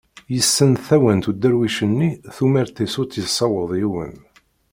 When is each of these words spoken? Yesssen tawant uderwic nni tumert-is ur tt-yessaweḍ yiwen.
Yesssen 0.33 0.71
tawant 0.85 1.29
uderwic 1.31 1.77
nni 1.89 2.09
tumert-is 2.35 2.93
ur 3.01 3.07
tt-yessaweḍ 3.07 3.71
yiwen. 3.79 4.13